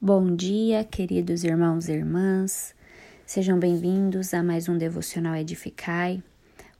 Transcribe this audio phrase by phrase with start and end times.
[0.00, 2.72] Bom dia, queridos irmãos e irmãs.
[3.26, 6.22] Sejam bem-vindos a mais um Devocional Edificai.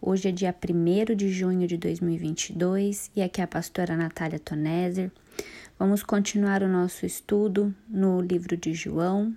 [0.00, 5.10] Hoje é dia 1 de junho de 2022 e aqui é a pastora Natália Toneser.
[5.76, 9.36] Vamos continuar o nosso estudo no livro de João,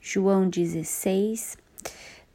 [0.00, 1.56] João 16,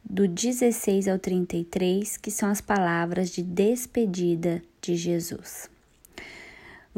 [0.02, 5.68] do 16 ao 33, que são as palavras de despedida de Jesus.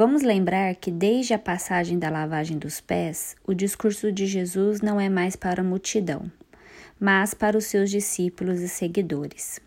[0.01, 4.99] Vamos lembrar que desde a passagem da lavagem dos pés, o discurso de Jesus não
[4.99, 6.33] é mais para a multidão,
[6.99, 9.61] mas para os seus discípulos e seguidores.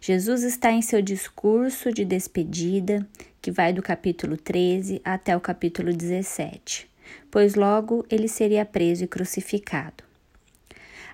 [0.00, 3.06] Jesus está em seu discurso de despedida,
[3.42, 6.90] que vai do capítulo 13 até o capítulo 17,
[7.30, 10.02] pois logo ele seria preso e crucificado.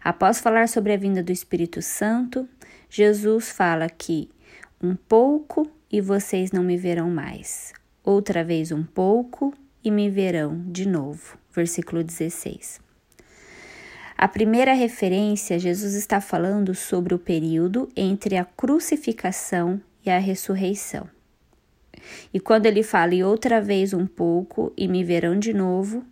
[0.05, 2.49] Após falar sobre a vinda do Espírito Santo,
[2.89, 4.31] Jesus fala que
[4.81, 7.77] um pouco e vocês não me verão mais
[8.09, 9.53] outra vez um pouco
[9.85, 11.37] e me verão de novo.
[11.53, 12.81] Versículo 16.
[14.17, 21.09] A primeira referência, Jesus está falando sobre o período entre a crucificação e a ressurreição.
[22.33, 26.03] E quando ele fala e outra vez um pouco e me verão de novo,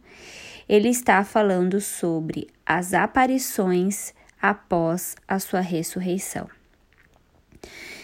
[0.68, 6.48] ele está falando sobre as aparições após a sua ressurreição.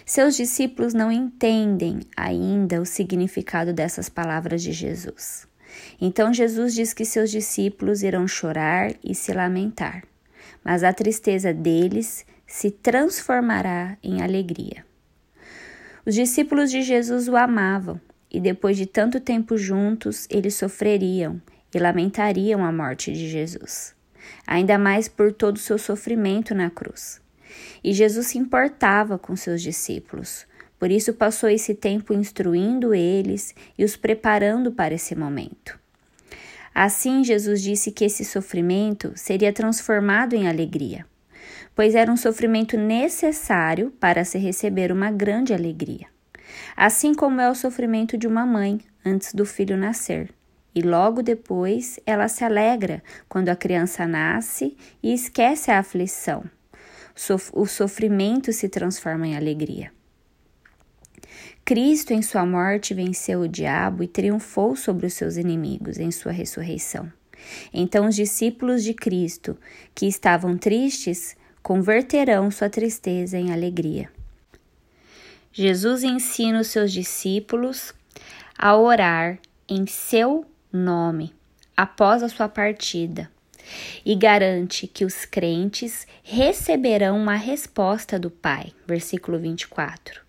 [0.05, 5.47] Seus discípulos não entendem ainda o significado dessas palavras de Jesus.
[6.01, 10.05] Então Jesus diz que seus discípulos irão chorar e se lamentar,
[10.65, 14.85] mas a tristeza deles se transformará em alegria.
[16.05, 21.41] Os discípulos de Jesus o amavam e depois de tanto tempo juntos, eles sofreriam
[21.73, 23.95] e lamentariam a morte de Jesus,
[24.47, 27.21] ainda mais por todo o seu sofrimento na cruz.
[27.83, 30.47] E Jesus se importava com seus discípulos,
[30.83, 35.79] por isso passou esse tempo instruindo eles e os preparando para esse momento.
[36.75, 41.07] Assim, Jesus disse que esse sofrimento seria transformado em alegria,
[41.73, 46.09] pois era um sofrimento necessário para se receber uma grande alegria.
[46.77, 50.31] Assim como é o sofrimento de uma mãe antes do filho nascer.
[50.75, 56.43] E logo depois ela se alegra quando a criança nasce e esquece a aflição
[57.53, 59.93] o sofrimento se transforma em alegria.
[61.65, 66.33] Cristo, em sua morte, venceu o diabo e triunfou sobre os seus inimigos em sua
[66.33, 67.11] ressurreição.
[67.73, 69.57] Então, os discípulos de Cristo,
[69.95, 74.11] que estavam tristes, converterão sua tristeza em alegria.
[75.53, 77.95] Jesus ensina os seus discípulos
[78.59, 81.35] a orar em seu nome
[81.77, 83.32] após a sua partida
[84.05, 88.73] e garante que os crentes receberão uma resposta do Pai.
[88.87, 90.21] Versículo 24.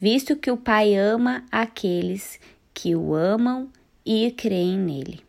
[0.00, 2.38] Visto que o Pai ama aqueles
[2.72, 3.68] que o amam
[4.04, 5.20] e creem nele.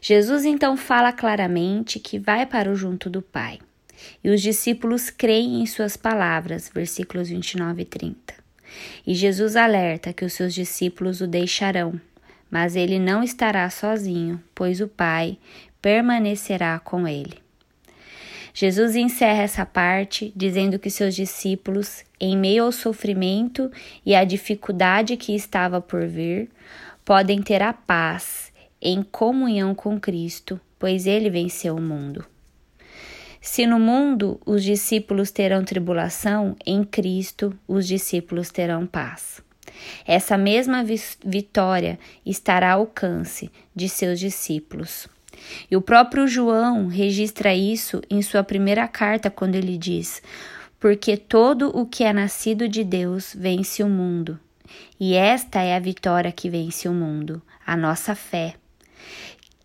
[0.00, 3.58] Jesus então fala claramente que vai para o junto do Pai.
[4.22, 8.34] E os discípulos creem em suas palavras, versículos 29 e 30.
[9.06, 12.00] E Jesus alerta que os seus discípulos o deixarão,
[12.50, 15.36] mas ele não estará sozinho, pois o Pai
[15.88, 17.38] permanecerá com ele.
[18.52, 23.70] Jesus encerra essa parte dizendo que seus discípulos, em meio ao sofrimento
[24.04, 26.50] e à dificuldade que estava por vir,
[27.06, 32.22] podem ter a paz em comunhão com Cristo, pois ele venceu o mundo.
[33.40, 39.40] Se no mundo os discípulos terão tribulação, em Cristo os discípulos terão paz.
[40.06, 40.84] Essa mesma
[41.24, 45.08] vitória estará ao alcance de seus discípulos.
[45.70, 50.22] E o próprio João registra isso em sua primeira carta, quando ele diz:
[50.78, 54.38] Porque todo o que é nascido de Deus vence o mundo.
[55.00, 58.54] E esta é a vitória que vence o mundo, a nossa fé.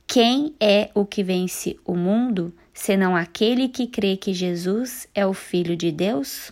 [0.08, 5.34] Quem é o que vence o mundo, senão aquele que crê que Jesus é o
[5.34, 6.52] Filho de Deus?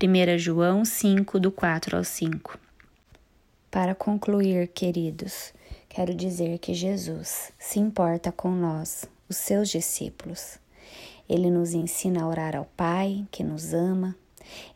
[0.00, 2.58] 1 João 5, do 4 ao 5.
[3.70, 5.52] Para concluir, queridos,
[5.88, 10.58] quero dizer que Jesus se importa com nós, os seus discípulos.
[11.28, 14.16] Ele nos ensina a orar ao Pai, que nos ama.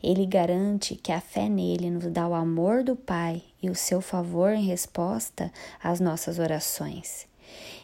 [0.03, 4.01] Ele garante que a fé nele nos dá o amor do Pai e o seu
[4.01, 5.51] favor em resposta
[5.81, 7.25] às nossas orações.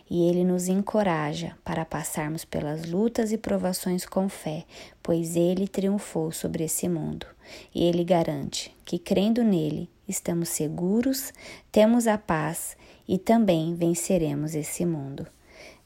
[0.09, 4.65] E ele nos encoraja para passarmos pelas lutas e provações com fé,
[5.03, 7.27] pois ele triunfou sobre esse mundo.
[7.73, 11.31] E ele garante que, crendo nele, estamos seguros,
[11.71, 12.75] temos a paz
[13.07, 15.27] e também venceremos esse mundo.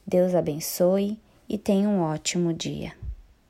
[0.06, 2.94] Deus abençoe e tenha um ótimo dia.